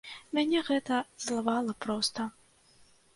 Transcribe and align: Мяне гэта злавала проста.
Мяне 0.35 0.61
гэта 0.69 0.97
злавала 1.25 1.75
проста. 1.87 2.25